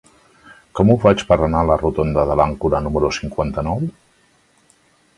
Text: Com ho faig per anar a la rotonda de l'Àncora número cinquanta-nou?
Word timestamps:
Com 0.79 0.91
ho 0.91 0.95
faig 1.03 1.25
per 1.33 1.37
anar 1.49 1.61
a 1.65 1.69
la 1.71 1.77
rotonda 1.83 2.25
de 2.31 2.39
l'Àncora 2.41 2.83
número 2.89 3.15
cinquanta-nou? 3.21 3.89